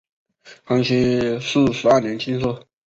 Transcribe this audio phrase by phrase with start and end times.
[0.65, 2.47] 康熙四十二年进士。